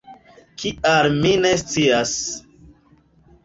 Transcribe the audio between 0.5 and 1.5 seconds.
Kial mi